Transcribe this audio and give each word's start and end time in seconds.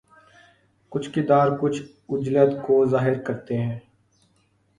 کچھ 0.91 1.09
کردار 1.13 1.47
کچھ 1.61 1.81
عجلت 2.09 2.57
کو 2.67 2.85
ظاہر 2.85 3.19
کرتے 3.23 3.57
ہیں 3.57 3.79